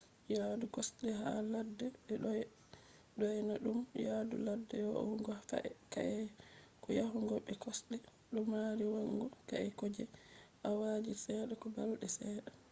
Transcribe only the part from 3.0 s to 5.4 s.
dyona dum yadu ladde va’ugo